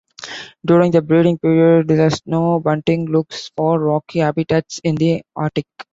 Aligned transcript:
During 0.65 0.93
the 0.93 1.03
breeding 1.03 1.37
period 1.37 1.87
the 1.89 2.09
snow 2.09 2.59
bunting 2.59 3.05
looks 3.05 3.51
for 3.55 3.79
rocky 3.79 4.17
habitats 4.17 4.81
in 4.83 4.95
the 4.95 5.21
Arctic. 5.35 5.67